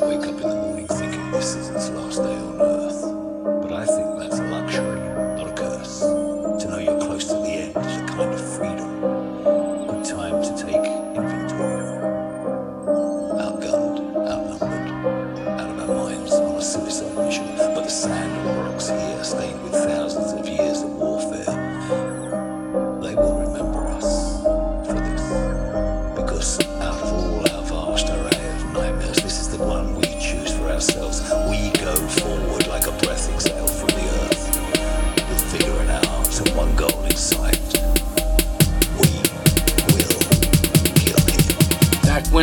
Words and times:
wake 0.00 0.26
up. 0.26 0.33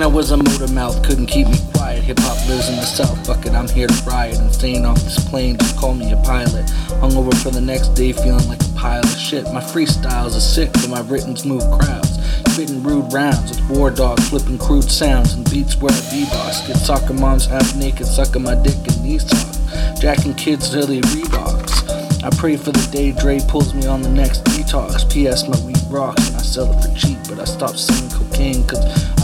When 0.01 0.11
I 0.11 0.15
was 0.15 0.31
a 0.31 0.37
motor 0.37 0.67
mouth, 0.73 1.03
couldn't 1.03 1.27
keep 1.27 1.47
me 1.47 1.59
quiet. 1.75 2.03
Hip 2.03 2.17
hop 2.21 2.35
lives 2.49 2.69
in 2.69 2.75
the 2.77 2.85
south, 2.85 3.23
fuck 3.23 3.45
it, 3.45 3.51
I'm 3.51 3.67
here 3.69 3.85
to 3.85 4.03
riot. 4.03 4.39
And 4.39 4.51
staying 4.51 4.83
off 4.83 4.99
this 5.01 5.23
plane, 5.29 5.59
just 5.59 5.77
call 5.77 5.93
me 5.93 6.11
a 6.11 6.15
pilot. 6.23 6.65
Hungover 7.01 7.31
for 7.43 7.51
the 7.51 7.61
next 7.61 7.89
day, 7.89 8.11
feeling 8.11 8.47
like 8.47 8.59
a 8.61 8.69
pile 8.75 9.03
of 9.03 9.15
shit. 9.15 9.43
My 9.53 9.61
freestyles 9.61 10.35
are 10.35 10.39
sick, 10.39 10.73
but 10.73 10.89
my 10.89 11.01
writtens 11.01 11.45
move 11.45 11.61
crowds. 11.79 12.17
Spitting 12.51 12.81
rude 12.81 13.13
rounds 13.13 13.51
with 13.51 13.77
war 13.77 13.91
dogs, 13.91 14.27
flipping 14.27 14.57
crude 14.57 14.89
sounds 14.89 15.33
and 15.33 15.47
beats 15.51 15.79
where 15.79 15.91
I 15.91 16.01
beatbox. 16.09 16.65
Get 16.65 16.77
soccer 16.77 17.13
moms 17.13 17.45
half 17.45 17.75
naked, 17.75 18.07
sucking 18.07 18.41
my 18.41 18.55
dick 18.55 18.77
and 18.87 19.03
knees 19.03 19.23
talk. 19.23 19.99
Jacking 19.99 20.33
kids 20.33 20.71
till 20.71 20.87
Reeboks. 20.87 22.23
I 22.23 22.31
pray 22.37 22.57
for 22.57 22.71
the 22.71 22.89
day 22.91 23.11
Dre 23.11 23.39
pulls 23.47 23.75
me 23.75 23.85
on 23.85 24.01
the 24.01 24.09
next 24.09 24.45
detox. 24.45 25.07
P.S. 25.11 25.47
My 25.47 25.59
weed 25.63 25.77
rocks 25.89 26.27
and 26.27 26.37
I 26.37 26.41
sell 26.41 26.71
it 26.71 26.81
for 26.81 26.95
cheap, 26.95 27.19
but 27.29 27.39
I 27.39 27.45
stopped 27.45 27.77
selling 27.77 28.09
cocaine 28.09 28.65
cause 28.65 28.81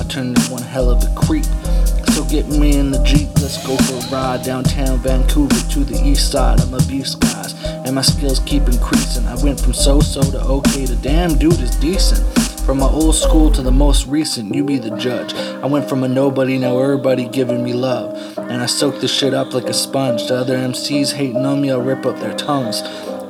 turned 0.07 0.37
into 0.37 0.51
one 0.51 0.61
hell 0.61 0.89
of 0.89 1.03
a 1.03 1.13
creep. 1.15 1.45
So 2.13 2.23
get 2.25 2.47
me 2.47 2.77
in 2.77 2.91
the 2.91 3.03
Jeep, 3.03 3.29
let's 3.35 3.65
go 3.65 3.77
for 3.77 3.93
a 3.93 4.09
ride 4.09 4.43
downtown 4.43 4.97
Vancouver 4.97 5.69
to 5.71 5.79
the 5.83 6.01
east 6.03 6.31
side. 6.31 6.59
I'm 6.61 6.73
a 6.73 6.81
beast, 6.83 7.19
guys, 7.19 7.53
and 7.63 7.93
my 7.93 8.01
skills 8.01 8.39
keep 8.39 8.63
increasing. 8.63 9.27
I 9.27 9.35
went 9.43 9.59
from 9.59 9.73
so 9.73 9.99
so 9.99 10.21
to 10.21 10.41
okay 10.41 10.85
to 10.85 10.95
damn 10.95 11.37
dude 11.37 11.59
is 11.59 11.75
decent. 11.75 12.25
From 12.65 12.79
my 12.79 12.87
old 12.87 13.15
school 13.15 13.49
to 13.51 13.61
the 13.61 13.71
most 13.71 14.07
recent, 14.07 14.53
you 14.53 14.63
be 14.63 14.77
the 14.77 14.97
judge. 14.97 15.33
I 15.33 15.67
went 15.67 15.87
from 15.87 16.03
a 16.03 16.07
nobody, 16.07 16.57
now 16.57 16.77
everybody 16.79 17.27
giving 17.27 17.63
me 17.63 17.73
love. 17.73 18.37
And 18.37 18.61
I 18.61 18.65
soak 18.65 18.99
this 18.99 19.13
shit 19.13 19.33
up 19.33 19.53
like 19.53 19.69
a 19.69 19.73
sponge. 19.73 20.27
The 20.27 20.35
other 20.35 20.57
MCs 20.57 21.13
hating 21.13 21.45
on 21.45 21.61
me, 21.61 21.71
I'll 21.71 21.81
rip 21.81 22.05
up 22.05 22.19
their 22.19 22.35
tongues. 22.35 22.81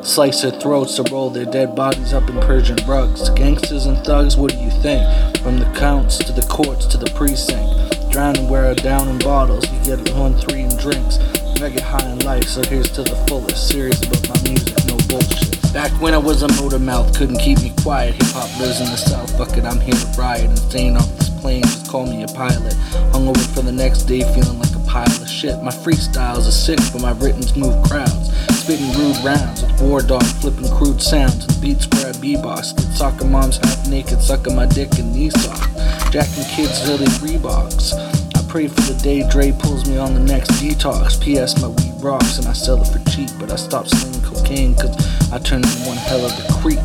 Slice 0.02 0.42
their 0.42 0.52
throats 0.52 0.95
to 0.95 1.03
roll 1.12 1.30
their 1.30 1.45
dead 1.45 1.76
bodies 1.76 2.14
up 2.14 2.30
in 2.30 2.40
Persian 2.40 2.78
rugs. 2.88 3.30
Gangsters 3.31 3.86
and 3.86 3.98
thugs, 4.06 4.38
what 4.38 4.52
do 4.52 4.58
you 4.58 4.72
think? 4.81 5.04
From 5.39 5.59
the 5.59 5.72
counts 5.78 6.17
to 6.20 6.31
the 6.31 6.45
courts 6.48 6.86
to 6.88 6.98
the 6.98 7.12
precinct. 7.12 8.12
Drowning 8.12 8.50
where 8.50 8.66
I 8.66 8.73
down 8.73 9.08
in 9.09 9.20
bottles, 9.20 9.70
you 9.72 9.80
get 9.84 10.14
one, 10.16 10.34
three 10.36 10.62
in 10.62 10.76
drinks. 10.78 11.20
I 11.62 11.70
get 11.70 11.81
high 11.81 12.08
in 12.12 12.20
life, 12.20 12.45
so 12.45 12.62
here's 12.64 12.92
to 12.92 13.04
the 13.04 13.16
fullest. 13.28 13.70
Serious 13.70 14.00
about 14.06 14.30
my 14.30 14.50
music, 14.50 14.78
no 14.86 14.95
bullshit. 15.09 15.73
Back 15.73 15.92
when 16.00 16.14
I 16.14 16.20
was 16.20 16.44
a 16.44 16.48
motor 16.61 16.78
mouth, 16.78 17.17
couldn't 17.17 17.39
keep 17.39 17.59
me 17.61 17.73
quiet. 17.82 18.14
Hip 18.14 18.28
hop 18.28 18.59
lives 18.59 18.80
in 18.80 18.86
the 18.86 18.95
south, 18.95 19.36
fuck 19.38 19.58
it, 19.58 19.66
I'm 19.66 19.80
here 19.80 19.94
to 19.94 20.08
riot. 20.17 20.45
And 20.45 20.60
staying 20.60 20.95
off 20.95 21.10
this 21.17 21.30
plane, 21.42 21.64
just 21.64 21.89
call 21.89 22.05
me 22.05 22.23
a 22.23 22.27
pilot. 22.27 22.73
Hungover 23.11 23.55
for 23.55 23.64
the 23.64 23.72
next 23.72 24.04
day, 24.04 24.22
feeling 24.33 24.60
like 24.60 24.67
pile 24.87 25.21
of 25.21 25.30
shit. 25.30 25.61
My 25.61 25.71
freestyles 25.71 26.48
are 26.48 26.52
sick, 26.52 26.80
but 26.92 27.02
my 27.02 27.11
writtens 27.11 27.55
move 27.55 27.75
crowds. 27.87 28.31
Spitting 28.58 28.92
rude 28.93 29.17
rounds 29.23 29.61
with 29.61 29.81
war 29.81 30.02
dog, 30.02 30.23
flipping 30.42 30.70
crude 30.70 31.02
sounds 31.02 31.45
and 31.45 31.61
beats 31.61 31.87
where 31.92 32.08
I 32.08 32.11
beatbox. 32.14 32.75
Get 32.75 32.95
soccer 32.95 33.25
moms 33.25 33.58
half 33.58 33.87
naked, 33.87 34.21
sucking 34.21 34.55
my 34.55 34.65
dick 34.65 34.98
and 34.98 35.14
knee 35.14 35.30
sock. 35.30 35.70
Jacking 36.11 36.45
kids 36.55 36.81
till 36.83 36.98
Reeboks. 36.98 37.93
I 38.36 38.49
pray 38.49 38.67
for 38.67 38.81
the 38.81 38.99
day 39.03 39.27
Dre 39.30 39.52
pulls 39.52 39.87
me 39.87 39.98
on 39.98 40.14
the 40.14 40.21
next 40.21 40.52
detox. 40.52 41.21
P.S. 41.21 41.61
My 41.61 41.67
weed 41.67 41.93
rocks 42.02 42.37
and 42.39 42.48
I 42.48 42.54
sell 42.54 42.81
it 42.81 42.87
for 42.87 42.99
cheap, 43.09 43.30
but 43.39 43.52
I 43.52 43.58
stopped 43.58 43.89
selling 43.89 44.21
cocaine 44.21 44.75
cause 44.75 44.95
I 45.31 45.39
turned 45.39 45.65
into 45.65 45.87
one 45.87 45.98
hell 45.98 46.25
of 46.25 46.31
a 46.31 46.54
creep. 46.61 46.80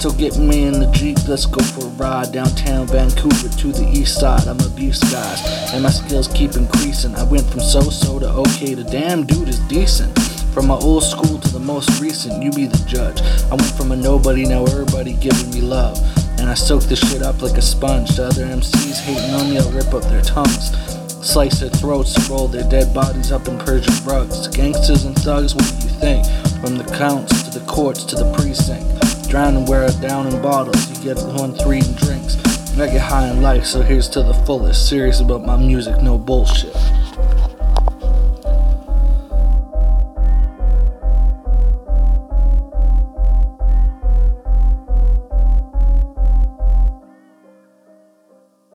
So 0.00 0.10
get 0.10 0.38
me 0.38 0.64
in 0.64 0.80
the 0.80 0.90
Jeep, 0.92 1.18
let's 1.28 1.44
go 1.44 1.62
for 1.62 1.84
a 1.84 1.90
ride 2.00 2.32
downtown 2.32 2.86
Vancouver 2.86 3.50
to 3.50 3.68
the 3.70 3.86
east 3.92 4.18
side. 4.18 4.48
I'm 4.48 4.58
a 4.60 4.70
beast, 4.70 5.02
guys, 5.12 5.74
and 5.74 5.82
my 5.82 5.90
skills 5.90 6.26
keep 6.26 6.56
increasing. 6.56 7.14
I 7.16 7.24
went 7.24 7.44
from 7.50 7.60
so 7.60 7.82
so 7.82 8.18
to 8.18 8.26
okay 8.48 8.74
to 8.74 8.82
damn 8.82 9.26
dude 9.26 9.50
is 9.50 9.58
decent. 9.68 10.18
From 10.54 10.68
my 10.68 10.74
old 10.76 11.04
school 11.04 11.38
to 11.38 11.48
the 11.52 11.60
most 11.60 12.00
recent, 12.00 12.42
you 12.42 12.50
be 12.50 12.64
the 12.64 12.82
judge. 12.86 13.20
I 13.52 13.56
went 13.56 13.76
from 13.76 13.92
a 13.92 13.96
nobody, 13.96 14.46
now 14.46 14.64
everybody 14.64 15.12
giving 15.12 15.50
me 15.50 15.60
love. 15.60 15.98
And 16.40 16.48
I 16.48 16.54
soak 16.54 16.84
this 16.84 17.00
shit 17.00 17.20
up 17.20 17.42
like 17.42 17.58
a 17.58 17.62
sponge. 17.62 18.16
The 18.16 18.28
other 18.28 18.46
MCs 18.46 19.00
hating 19.00 19.34
on 19.34 19.50
me, 19.50 19.58
I'll 19.58 19.70
rip 19.70 19.92
up 19.92 20.04
their 20.04 20.22
tongues. 20.22 20.72
Slice 21.20 21.60
their 21.60 21.68
throats 21.68 22.16
roll 22.30 22.48
their 22.48 22.66
dead 22.70 22.94
bodies 22.94 23.32
up 23.32 23.48
in 23.48 23.58
Persian 23.58 23.92
rugs. 24.06 24.48
Gangsters 24.48 25.04
and 25.04 25.14
thugs, 25.16 25.54
what 25.54 25.68
do 25.68 25.86
you 25.86 25.92
think? 26.00 26.24
From 26.64 26.78
the 26.78 26.90
counts 26.96 27.42
to 27.42 27.58
the 27.58 27.66
courts 27.66 28.04
to 28.04 28.16
the 28.16 28.32
precinct. 28.32 28.99
Drowning 29.30 29.64
wear 29.66 29.84
I 29.84 29.92
down 30.00 30.26
in 30.26 30.42
bottles, 30.42 30.90
you 30.90 31.14
get 31.14 31.24
one, 31.34 31.54
three 31.54 31.78
in 31.78 31.94
drinks. 31.94 32.36
I 32.80 32.86
get 32.88 33.00
high 33.00 33.28
in 33.30 33.40
life, 33.40 33.64
so 33.64 33.80
here's 33.80 34.08
to 34.08 34.24
the 34.24 34.34
fullest. 34.34 34.88
Serious 34.88 35.20
about 35.20 35.46
my 35.46 35.56
music, 35.56 36.02
no 36.02 36.18
bullshit. 36.18 36.74